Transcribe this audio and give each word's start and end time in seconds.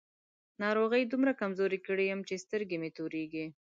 ناروغۍ 0.63 1.03
دومره 1.07 1.31
کمزوری 1.41 1.79
کړی 1.87 2.05
يم 2.11 2.21
چې 2.27 2.41
سترګې 2.43 2.77
مې 2.81 2.89
تورېږي. 2.97 3.45